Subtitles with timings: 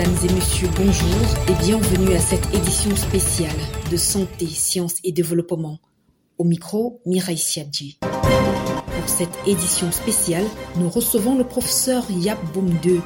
[0.00, 3.50] Mesdames et messieurs, bonjour et bienvenue à cette édition spéciale
[3.90, 5.78] de Santé, Sciences et Développement.
[6.38, 7.98] Au micro, Mireille Siadji.
[8.00, 13.02] Pour cette édition spéciale, nous recevons le professeur Yap Boum 2.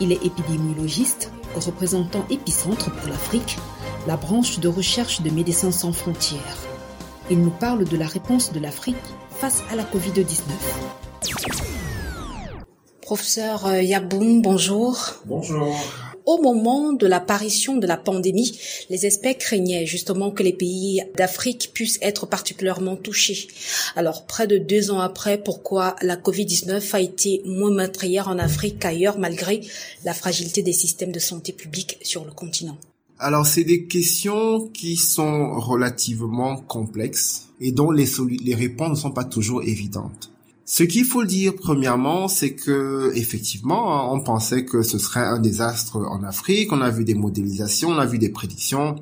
[0.00, 3.58] Il est épidémiologiste, représentant Épicentre pour l'Afrique,
[4.06, 6.56] la branche de recherche de Médecins sans frontières.
[7.30, 8.96] Il nous parle de la réponse de l'Afrique
[9.28, 10.40] face à la Covid-19.
[13.02, 14.96] Professeur euh, Yaboum, bonjour.
[15.26, 15.76] Bonjour.
[16.30, 18.56] Au moment de l'apparition de la pandémie,
[18.88, 23.48] les experts craignaient justement que les pays d'Afrique puissent être particulièrement touchés.
[23.96, 28.78] Alors, près de deux ans après, pourquoi la Covid-19 a été moins meurtrière en Afrique
[28.78, 29.62] qu'ailleurs malgré
[30.04, 32.78] la fragilité des systèmes de santé publique sur le continent?
[33.18, 38.06] Alors, c'est des questions qui sont relativement complexes et dont les,
[38.40, 40.30] les réponses ne sont pas toujours évidentes.
[40.72, 45.96] Ce qu'il faut dire premièrement, c'est que effectivement, on pensait que ce serait un désastre
[45.96, 46.72] en Afrique.
[46.72, 48.94] On a vu des modélisations, on a vu des prédictions.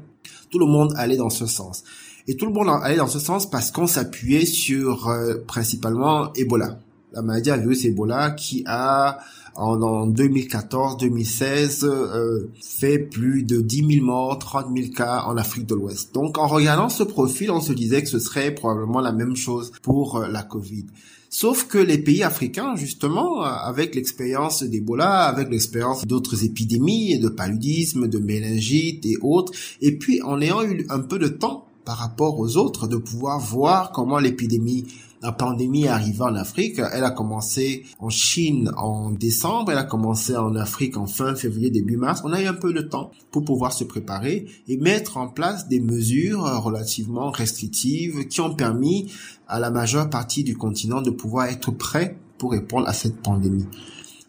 [0.49, 1.85] Tout le monde allait dans ce sens.
[2.27, 6.79] Et tout le monde allait dans ce sens parce qu'on s'appuyait sur euh, principalement Ebola,
[7.13, 9.19] la maladie à virus Ebola qui a
[9.59, 15.75] en, 2014-2016 euh, fait plus de 10 000 morts, 30 000 cas en Afrique de
[15.75, 16.15] l'Ouest.
[16.15, 19.73] Donc en regardant ce profil, on se disait que ce serait probablement la même chose
[19.83, 20.87] pour euh, la Covid.
[21.31, 28.09] Sauf que les pays africains, justement, avec l'expérience d'Ebola, avec l'expérience d'autres épidémies, de paludisme,
[28.09, 32.39] de méningite et autres, et puis en ayant eu un peu de temps par rapport
[32.39, 34.87] aux autres, de pouvoir voir comment l'épidémie
[35.23, 36.81] la pandémie est en Afrique.
[36.93, 41.71] Elle a commencé en Chine en décembre, elle a commencé en Afrique en fin février,
[41.71, 42.23] début mars.
[42.25, 45.69] On a eu un peu de temps pour pouvoir se préparer et mettre en place
[45.69, 49.13] des mesures relativement restrictives qui ont permis
[49.49, 53.67] à la majeure partie du continent de pouvoir être prêt pour répondre à cette pandémie.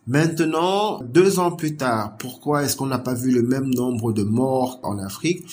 [0.07, 4.23] Maintenant, deux ans plus tard, pourquoi est-ce qu'on n'a pas vu le même nombre de
[4.23, 5.45] morts en Afrique?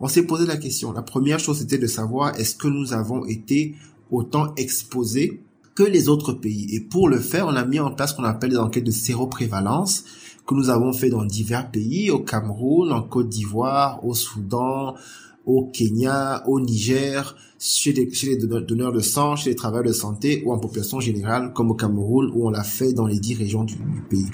[0.00, 0.92] On s'est posé la question.
[0.92, 3.76] La première chose, c'était de savoir est-ce que nous avons été
[4.12, 5.42] autant exposés
[5.74, 6.68] que les autres pays.
[6.74, 8.90] Et pour le faire, on a mis en place ce qu'on appelle des enquêtes de
[8.90, 10.04] séroprévalence
[10.46, 14.94] que nous avons fait dans divers pays, au Cameroun, en Côte d'Ivoire, au Soudan,
[15.46, 19.92] au Kenya, au Niger, chez les, chez les donneurs de sang, chez les travailleurs de
[19.92, 23.34] santé ou en population générale, comme au Cameroun, où on l'a fait dans les dix
[23.34, 23.76] régions du
[24.10, 24.26] pays.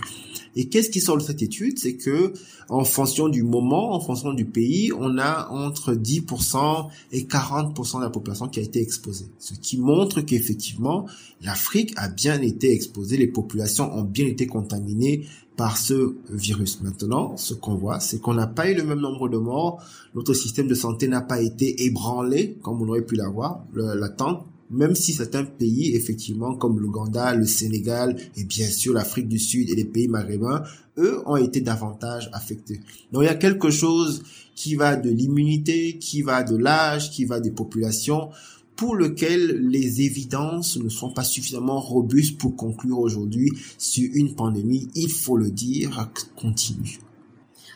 [0.59, 1.79] Et qu'est-ce qui sort de cette étude?
[1.79, 2.33] C'est que
[2.69, 8.03] en fonction du moment, en fonction du pays, on a entre 10% et 40% de
[8.03, 9.27] la population qui a été exposée.
[9.39, 11.07] Ce qui montre qu'effectivement,
[11.43, 15.27] l'Afrique a bien été exposée, les populations ont bien été contaminées
[15.57, 16.81] par ce virus.
[16.83, 19.81] Maintenant, ce qu'on voit, c'est qu'on n'a pas eu le même nombre de morts.
[20.17, 24.95] Notre système de santé n'a pas été ébranlé comme on aurait pu l'avoir, l'attendre même
[24.95, 29.75] si certains pays, effectivement, comme l'Ouganda, le Sénégal et bien sûr l'Afrique du Sud et
[29.75, 30.63] les pays maghrébins,
[30.99, 32.81] eux ont été davantage affectés.
[33.13, 34.23] Donc il y a quelque chose
[34.55, 38.31] qui va de l'immunité, qui va de l'âge, qui va des populations,
[38.77, 44.89] pour lequel les évidences ne sont pas suffisamment robustes pour conclure aujourd'hui sur une pandémie,
[44.95, 47.01] il faut le dire, continue.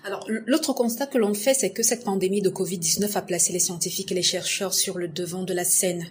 [0.04, 3.60] Alors, l'autre constat que l'on fait, c'est que cette pandémie de Covid-19 a placé les
[3.60, 6.06] scientifiques et les chercheurs sur le devant de la scène.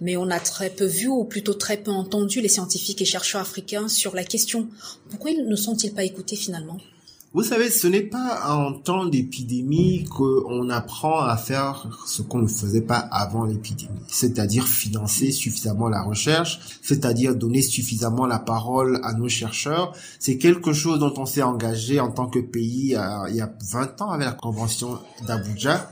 [0.00, 3.42] Mais on a très peu vu, ou plutôt très peu entendu, les scientifiques et chercheurs
[3.42, 4.68] africains sur la question.
[5.10, 6.78] Pourquoi ne sont-ils pas écoutés finalement?
[7.34, 12.46] Vous savez, ce n'est pas en temps d'épidémie qu'on apprend à faire ce qu'on ne
[12.46, 19.14] faisait pas avant l'épidémie, c'est-à-dire financer suffisamment la recherche, c'est-à-dire donner suffisamment la parole à
[19.14, 19.92] nos chercheurs.
[20.20, 22.96] C'est quelque chose dont on s'est engagé en tant que pays
[23.28, 25.90] il y a 20 ans avec la Convention d'Abuja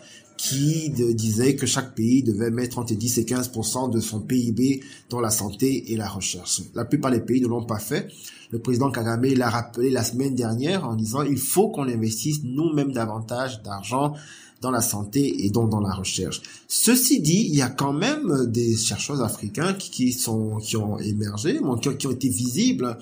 [0.52, 3.50] qui disait que chaque pays devait mettre entre 10 et 15
[3.90, 6.60] de son PIB dans la santé et la recherche.
[6.74, 8.08] La plupart des pays ne l'ont pas fait.
[8.50, 12.92] Le président Kagame l'a rappelé la semaine dernière en disant il faut qu'on investisse nous-mêmes
[12.92, 14.14] davantage d'argent
[14.60, 16.42] dans la santé et donc dans la recherche.
[16.68, 21.58] Ceci dit, il y a quand même des chercheurs africains qui, sont qui ont émergé,
[21.98, 22.98] qui ont été visibles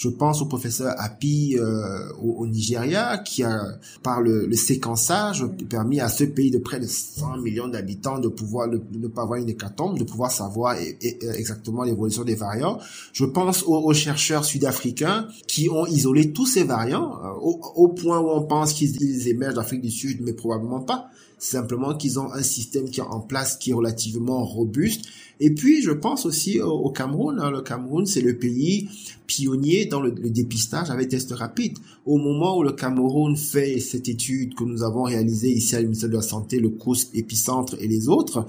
[0.00, 3.62] je pense au professeur Api euh, au, Nigeria qui a,
[4.02, 8.66] par le, séquençage, permis à ce pays de près de 100 millions d'habitants de pouvoir
[8.68, 12.78] ne pas avoir une hécatombe, de pouvoir savoir exactement l'évolution des variants.
[13.12, 18.20] Je pense aux, chercheurs sud-africains qui ont isolé tous ces variants euh, au, au, point
[18.20, 21.10] où on pense qu'ils émergent d'Afrique du Sud, mais probablement pas
[21.42, 25.06] simplement qu'ils ont un système qui est en place qui est relativement robuste.
[25.42, 27.40] Et puis, je pense aussi au, Cameroun.
[27.40, 27.50] Hein.
[27.50, 28.88] Le Cameroun, c'est le pays
[29.26, 31.78] pionnier dans le, dépistage avec tests rapides.
[32.04, 36.10] Au moment où le Cameroun fait cette étude que nous avons réalisée ici à ministère
[36.10, 38.46] de la Santé, le COUS, Épicentre et les autres,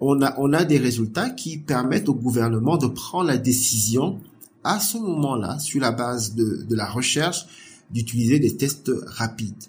[0.00, 4.18] on a, des résultats qui permettent au gouvernement de prendre la décision
[4.64, 7.46] à ce moment-là, sur la base de la recherche,
[7.90, 9.68] d'utiliser des tests rapides.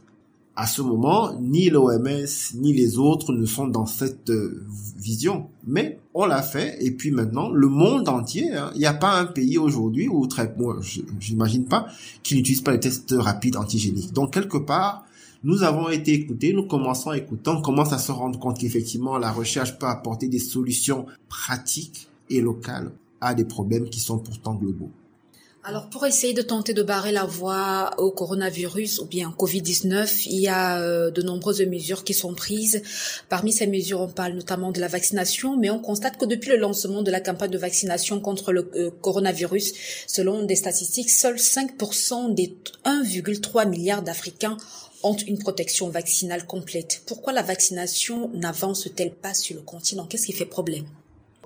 [0.56, 2.26] À ce moment, ni l'OMS
[2.56, 4.66] ni les autres ne sont dans cette euh,
[4.98, 5.50] vision.
[5.68, 9.20] Mais on l'a fait et puis maintenant, le monde entier, hein, il n'y a pas
[9.20, 10.80] un pays aujourd'hui où très, moi,
[11.20, 11.88] j'imagine pas,
[12.24, 14.14] qui n'utilise pas les tests rapides antigéniques.
[14.14, 15.06] Donc quelque part,
[15.44, 19.18] nous avons été écoutés, nous commençons à écouter, on commence à se rendre compte qu'effectivement
[19.18, 24.56] la recherche peut apporter des solutions pratiques et locales à des problèmes qui sont pourtant
[24.56, 24.92] globaux.
[25.68, 30.42] Alors, pour essayer de tenter de barrer la voie au coronavirus ou bien Covid-19, il
[30.42, 32.84] y a euh, de nombreuses mesures qui sont prises.
[33.30, 36.58] Parmi ces mesures, on parle notamment de la vaccination, mais on constate que depuis le
[36.58, 39.74] lancement de la campagne de vaccination contre le euh, coronavirus,
[40.06, 44.58] selon des statistiques, seuls 5% des 1,3 milliard d'Africains
[45.02, 47.02] ont une protection vaccinale complète.
[47.08, 50.06] Pourquoi la vaccination n'avance-t-elle pas sur le continent?
[50.06, 50.86] Qu'est-ce qui fait problème?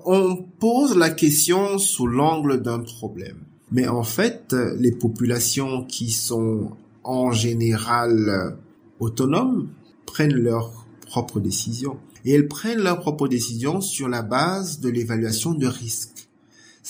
[0.04, 3.46] On pose la question sous l'angle d'un problème.
[3.72, 6.72] Mais en fait, les populations qui sont
[7.04, 8.56] en général
[8.98, 9.68] autonomes
[10.06, 11.98] prennent leurs propres décisions.
[12.24, 16.19] Et elles prennent leurs propres décisions sur la base de l'évaluation de risque.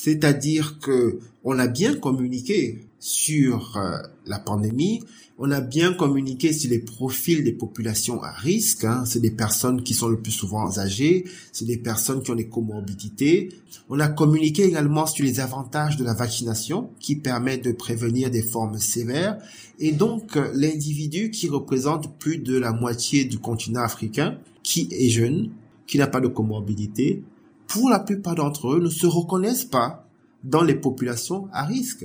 [0.03, 5.03] C'est-à-dire que on a bien communiqué sur euh, la pandémie,
[5.39, 8.85] on a bien communiqué sur les profils des populations à risque.
[8.85, 9.05] Hein.
[9.05, 12.49] C'est des personnes qui sont le plus souvent âgées, c'est des personnes qui ont des
[12.49, 13.51] comorbidités.
[13.91, 18.43] On a communiqué également sur les avantages de la vaccination qui permet de prévenir des
[18.43, 19.37] formes sévères.
[19.79, 25.51] Et donc l'individu qui représente plus de la moitié du continent africain, qui est jeune,
[25.87, 27.23] qui n'a pas de comorbidité,
[27.71, 30.09] pour la plupart d'entre eux ne se reconnaissent pas
[30.43, 32.05] dans les populations à risque.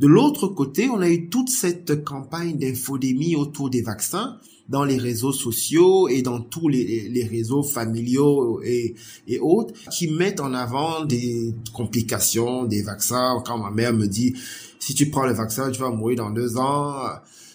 [0.00, 4.38] De l'autre côté, on a eu toute cette campagne d'infodémie autour des vaccins
[4.68, 8.96] dans les réseaux sociaux et dans tous les, réseaux familiaux et,
[9.40, 13.40] autres qui mettent en avant des complications des vaccins.
[13.46, 14.34] Quand ma mère me dit,
[14.80, 16.94] si tu prends le vaccin, tu vas mourir dans deux ans.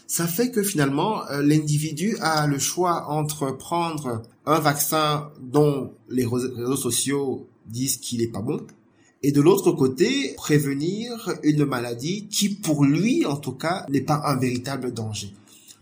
[0.07, 6.25] Ça fait que finalement, euh, l'individu a le choix entre prendre un vaccin dont les
[6.25, 8.66] réseaux sociaux disent qu'il est pas bon
[9.21, 14.21] et de l'autre côté, prévenir une maladie qui, pour lui, en tout cas, n'est pas
[14.25, 15.33] un véritable danger.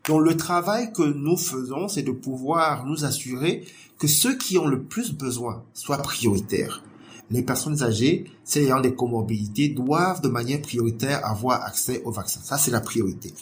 [0.08, 3.64] Donc le travail que nous faisons, c'est de pouvoir nous assurer
[4.00, 6.84] que ceux qui ont le plus besoin soient prioritaires.
[7.30, 12.40] Les personnes âgées, celles ayant des comorbidités, doivent de manière prioritaire avoir accès au vaccin.
[12.42, 13.34] Ça, c'est la priorité.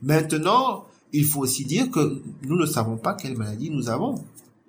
[0.00, 4.24] Maintenant, il faut aussi dire que nous ne savons pas quelle maladie nous avons.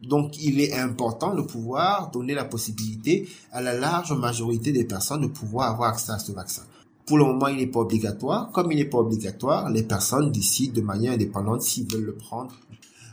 [0.08, 5.22] Donc, il est important de pouvoir donner la possibilité à la large majorité des personnes
[5.22, 6.64] de pouvoir avoir accès à ce vaccin.
[7.06, 8.52] Pour le moment, il n'est pas obligatoire.
[8.52, 12.54] Comme il n'est pas obligatoire, les personnes décident de manière indépendante s'ils veulent le prendre.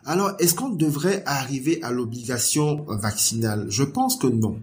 [0.04, 3.66] Alors, est-ce qu'on devrait arriver à l'obligation vaccinale?
[3.68, 4.58] Je pense que non.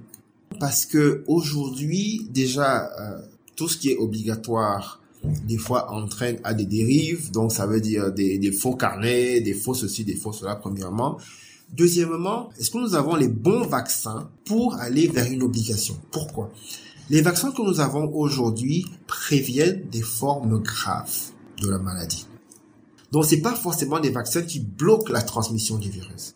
[0.60, 3.22] Parce que aujourd'hui, déjà, euh,
[3.56, 7.32] tout ce qui est obligatoire, des fois entraîne à des dérives.
[7.32, 11.18] Donc, ça veut dire des, des faux carnets, des faux ceci, des faux cela, premièrement.
[11.74, 15.96] Deuxièmement, est-ce que nous avons les bons vaccins pour aller vers une obligation?
[16.12, 16.52] Pourquoi?
[17.10, 21.32] Les vaccins que nous avons aujourd'hui préviennent des formes graves
[21.62, 22.26] de la maladie.
[23.12, 26.36] Donc c'est pas forcément des vaccins qui bloquent la transmission du virus.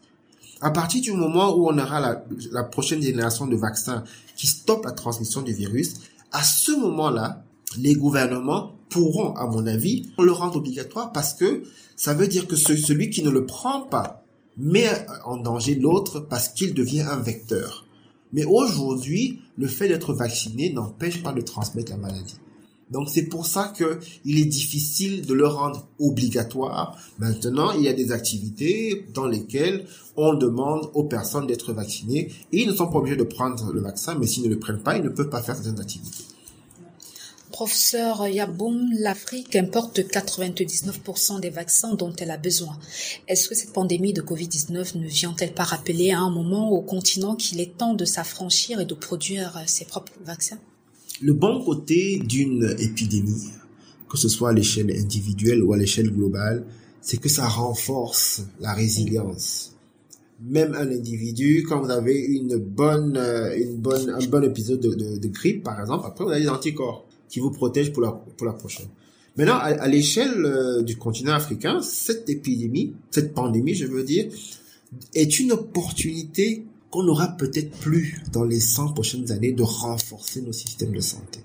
[0.61, 4.03] À partir du moment où on aura la, prochaine génération de vaccins
[4.35, 5.95] qui stoppent la transmission du virus,
[6.31, 7.43] à ce moment-là,
[7.77, 11.63] les gouvernements pourront, à mon avis, le rendre obligatoire parce que
[11.95, 14.20] ça veut dire que celui qui ne le prend pas
[14.61, 17.85] met en danger l'autre parce qu'il devient un vecteur.
[18.31, 22.35] Mais aujourd'hui, le fait d'être vacciné n'empêche pas de transmettre la maladie.
[22.91, 26.97] Donc c'est pour ça que il est difficile de le rendre obligatoire.
[27.19, 29.85] Maintenant, il y a des activités dans lesquelles
[30.17, 33.81] on demande aux personnes d'être vaccinées et ils ne sont pas obligés de prendre le
[33.81, 36.25] vaccin, mais s'ils ne le prennent pas, ils ne peuvent pas faire certaines activités.
[37.61, 42.75] Professeur Yaboum, l'Afrique importe 99% des vaccins dont elle a besoin.
[43.27, 47.35] Est-ce que cette pandémie de Covid-19 ne vient-elle pas rappeler à un moment au continent
[47.35, 50.57] qu'il est temps de s'affranchir et de produire ses propres vaccins?
[51.21, 53.51] Le bon côté d'une épidémie,
[54.09, 56.65] que ce soit à l'échelle individuelle ou à l'échelle globale,
[56.99, 59.75] c'est que ça renforce la résilience.
[60.43, 63.17] Même un individu, quand vous avez une bonne,
[63.55, 67.05] une bonne, un bon épisode de, de grippe, par exemple, après vous avez des anticorps
[67.31, 68.87] qui vous protège pour la, pour la prochaine.
[69.37, 74.25] Maintenant, à, l'échelle euh, du continent africain, cette épidémie, cette pandémie, je veux dire,
[75.15, 80.51] est une opportunité qu'on n'aura peut-être plus dans les 100 prochaines années de renforcer nos
[80.51, 81.39] systèmes de santé.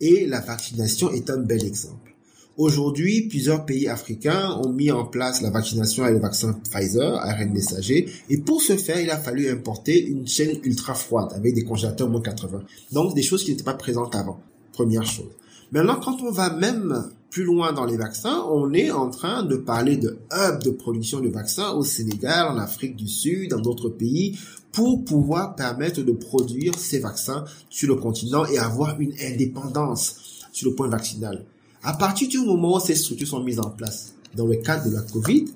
[0.00, 2.08] Et la vaccination est un bel exemple.
[2.56, 7.52] Aujourd'hui, plusieurs pays africains ont mis en place la vaccination avec le vaccin Pfizer, ARN
[7.52, 11.62] messager, et pour ce faire, il a fallu importer une chaîne ultra froide avec des
[11.62, 12.64] congélateurs moins 80.
[12.90, 14.40] Donc, des choses qui n'étaient pas présentes avant.
[14.78, 15.26] Première chose.
[15.72, 19.56] Maintenant, quand on va même plus loin dans les vaccins, on est en train de
[19.56, 23.88] parler de hub de production de vaccins au Sénégal, en Afrique du Sud, dans d'autres
[23.88, 24.38] pays,
[24.70, 30.70] pour pouvoir permettre de produire ces vaccins sur le continent et avoir une indépendance sur
[30.70, 31.44] le point vaccinal.
[31.82, 34.94] À partir du moment où ces structures sont mises en place, dans le cadre de
[34.94, 35.46] la COVID,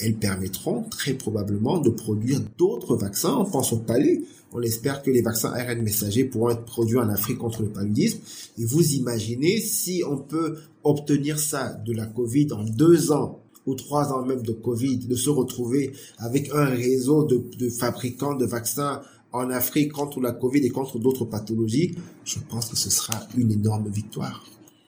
[0.00, 3.36] elles permettront très probablement de produire d'autres vaccins.
[3.38, 4.26] On pense au palu.
[4.52, 8.18] On espère que les vaccins ARN messagers pourront être produits en Afrique contre le paludisme.
[8.58, 13.74] Et vous imaginez si on peut obtenir ça de la Covid en deux ans ou
[13.74, 18.46] trois ans même de Covid, de se retrouver avec un réseau de, de fabricants de
[18.46, 19.02] vaccins
[19.32, 23.52] en Afrique contre la Covid et contre d'autres pathologies, je pense que ce sera une
[23.52, 24.44] énorme victoire.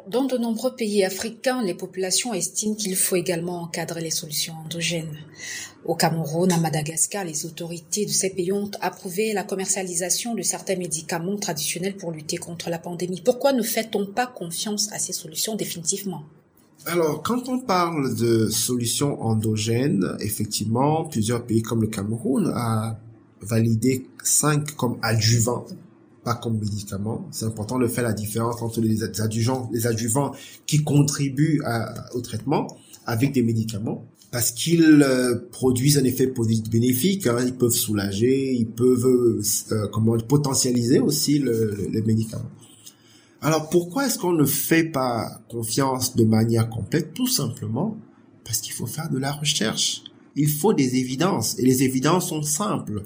[0.09, 5.17] Dans de nombreux pays africains, les populations estiment qu'il faut également encadrer les solutions endogènes.
[5.85, 10.75] Au Cameroun, à Madagascar, les autorités de ces pays ont approuvé la commercialisation de certains
[10.75, 13.23] médicaments traditionnels pour lutter contre la pandémie.
[13.25, 16.25] Pourquoi ne fait-on pas confiance à ces solutions définitivement?
[16.87, 22.99] Alors, quand on parle de solutions endogènes, effectivement, plusieurs pays comme le Cameroun a
[23.41, 25.65] validé 5 comme adjuvants
[26.25, 27.29] pas comme médicament.
[27.31, 30.33] C'est important de faire la différence entre les adjuvants, les adjuvants
[30.67, 31.61] qui contribuent
[32.15, 32.67] au traitement
[33.07, 36.33] avec des médicaments parce qu'ils euh, produisent un effet
[36.71, 37.27] bénéfique.
[37.27, 37.37] Hein.
[37.45, 39.41] ils peuvent soulager, ils peuvent
[39.73, 42.49] euh, comment potentialiser aussi le, le, le médicament.
[43.43, 47.13] Alors pourquoi est-ce qu'on ne fait pas confiance de manière complète?
[47.13, 47.99] Tout simplement
[48.45, 50.03] parce qu'il faut faire de la recherche.
[50.35, 53.03] Il faut des évidences et les évidences sont simples.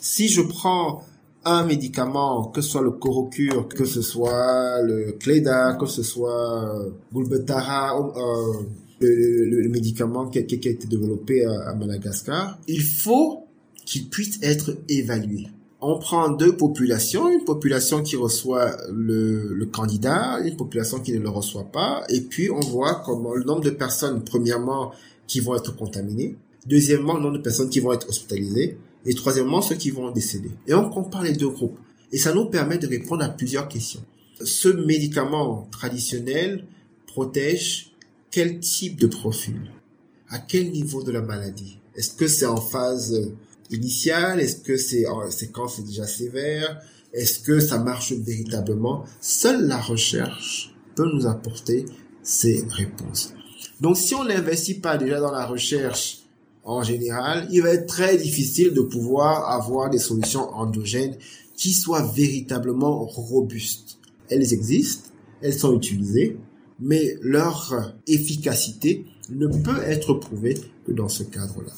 [0.00, 1.04] Si je prends
[1.44, 6.64] un médicament, que ce soit le Corocure, que ce soit le Cléda, que ce soit
[6.64, 8.62] euh, Gulbetara, euh,
[9.00, 13.46] le, le, médicament qui a, qui a, été développé à, Madagascar, il faut
[13.84, 15.46] qu'il puisse être évalué.
[15.80, 21.18] On prend deux populations, une population qui reçoit le, le, candidat, une population qui ne
[21.18, 24.92] le reçoit pas, et puis on voit comment le nombre de personnes, premièrement,
[25.26, 26.36] qui vont être contaminées,
[26.66, 30.50] deuxièmement, le nombre de personnes qui vont être hospitalisées, et troisièmement ceux qui vont décéder.
[30.66, 31.78] Et on compare les deux groupes.
[32.12, 34.04] Et ça nous permet de répondre à plusieurs questions.
[34.42, 36.64] Ce médicament traditionnel
[37.06, 37.92] protège
[38.30, 39.70] quel type de profil?
[40.28, 41.78] À quel niveau de la maladie?
[41.94, 43.30] Est-ce que c'est en phase
[43.70, 44.40] initiale?
[44.40, 46.80] Est-ce que c'est c'est quand c'est déjà sévère?
[47.12, 49.04] Est-ce que ça marche véritablement?
[49.20, 51.86] Seule la recherche peut nous apporter
[52.24, 53.34] ces réponses.
[53.80, 56.23] Donc si on n'investit pas déjà dans la recherche
[56.64, 61.16] en général, il va être très difficile de pouvoir avoir des solutions endogènes
[61.56, 63.98] qui soient véritablement robustes.
[64.30, 65.10] Elles existent,
[65.42, 66.38] elles sont utilisées,
[66.80, 71.72] mais leur efficacité ne peut être prouvée que dans ce cadre-là.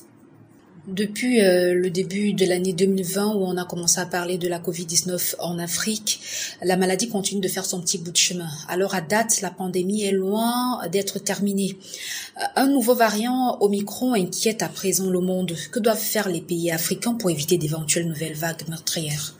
[0.87, 4.61] Depuis euh, le début de l'année 2020 où on a commencé à parler de la
[4.61, 6.21] Covid-19 en Afrique,
[6.63, 8.49] la maladie continue de faire son petit bout de chemin.
[8.69, 11.77] Alors à date, la pandémie est loin d'être terminée.
[12.39, 15.57] Euh, un nouveau variant Omicron inquiète à présent le monde.
[15.73, 19.35] Que doivent faire les pays africains pour éviter d'éventuelles nouvelles vagues meurtrières?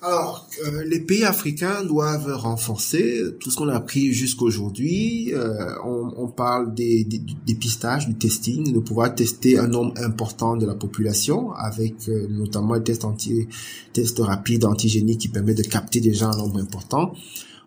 [0.00, 5.34] Alors, euh, les pays africains doivent renforcer tout ce qu'on a appris jusqu'aujourd'hui.
[5.34, 10.66] Euh, on, on, parle des, des, du testing, de pouvoir tester un nombre important de
[10.66, 13.48] la population avec euh, notamment un test anti,
[13.92, 17.12] test rapide antigénique qui permet de capter déjà un nombre important.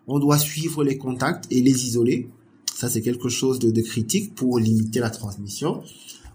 [0.06, 2.30] On doit suivre les contacts et les isoler.
[2.74, 5.82] Ça, c'est quelque chose de, de, critique pour limiter la transmission.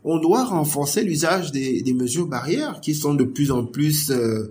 [0.04, 4.50] On doit renforcer l'usage des, des, mesures barrières qui sont de plus en plus euh,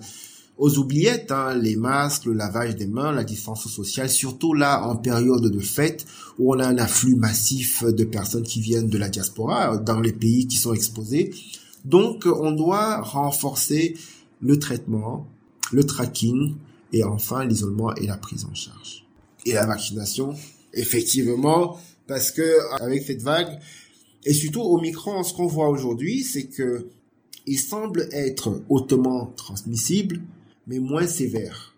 [0.59, 4.97] aux oubliettes, hein, les masques, le lavage des mains, la distance sociale, surtout là en
[4.97, 6.07] période de fête
[6.39, 10.13] où on a un afflux massif de personnes qui viennent de la diaspora dans les
[10.13, 11.35] pays qui sont exposés.
[11.85, 13.97] Donc on doit renforcer
[14.41, 15.27] le traitement,
[15.73, 16.55] le tracking
[16.93, 19.05] et enfin l'isolement et la prise en charge.
[19.45, 20.35] Et la vaccination,
[20.73, 23.59] effectivement, parce que avec cette vague
[24.25, 26.89] et surtout au micron, ce qu'on voit aujourd'hui, c'est que
[27.47, 30.21] il semble être hautement transmissible,
[30.67, 31.75] mais moins sévère.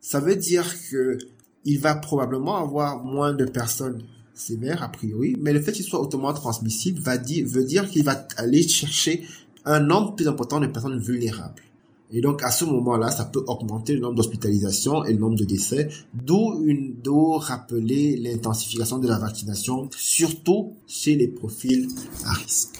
[0.00, 1.18] Ça veut dire que
[1.64, 6.00] il va probablement avoir moins de personnes sévères a priori, mais le fait qu'il soit
[6.00, 9.24] hautement transmissible va dire, veut dire qu'il va aller chercher
[9.64, 11.62] un nombre plus important de personnes vulnérables.
[12.10, 15.44] Et donc à ce moment-là, ça peut augmenter le nombre d'hospitalisations et le nombre de
[15.44, 21.88] décès, d'où rappeler l'intensification de la vaccination, surtout chez les profils
[22.24, 22.78] à risque.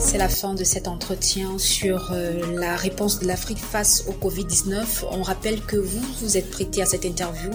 [0.00, 5.04] C'est la fin de cet entretien sur euh, la réponse de l'Afrique face au Covid-19.
[5.10, 7.50] On rappelle que vous, vous êtes prêté à cette interview.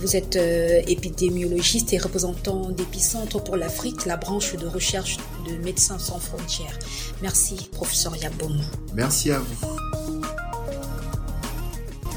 [0.00, 5.98] Vous êtes euh, épidémiologiste et représentant d'Épicentre pour l'Afrique, la branche de recherche de Médecins
[5.98, 6.78] sans frontières.
[7.22, 8.60] Merci, professeur Yaboum.
[8.94, 10.13] Merci à vous.